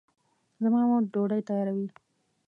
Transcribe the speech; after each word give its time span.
زما 0.63 0.81
مور 0.89 1.03
ډوډۍ 1.13 1.41
تیاروي 1.47 1.87